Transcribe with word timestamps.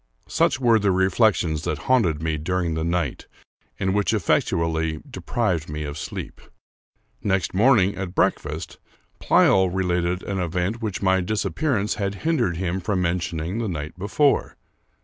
Such 0.27 0.59
were 0.59 0.79
the 0.79 0.89
reflections 0.91 1.63
that 1.65 1.77
haunted 1.85 2.23
me 2.23 2.39
during 2.39 2.73
the 2.73 2.83
night, 2.83 3.27
and 3.79 3.93
which 3.93 4.15
effectually 4.15 4.99
deprived 5.07 5.69
me 5.69 5.83
of 5.83 5.95
sleep. 5.95 6.41
Next 7.21 7.53
morning, 7.53 7.95
at 7.95 8.15
breakfast, 8.15 8.79
Pleyel 9.19 9.69
related 9.69 10.23
an 10.23 10.39
event 10.39 10.81
which 10.81 11.03
my 11.03 11.21
dis 11.21 11.45
appearance 11.45 11.93
had 12.01 12.15
hindered 12.25 12.57
him 12.57 12.79
from 12.79 12.99
mentioning 12.99 13.59
the 13.59 13.67
night 13.69 13.95
be 13.95 14.07
fore. 14.07 14.57